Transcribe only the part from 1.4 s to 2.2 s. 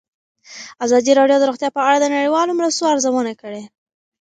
روغتیا په اړه د